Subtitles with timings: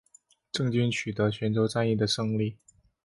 [0.51, 2.57] 郑军取得泉州战役的胜利。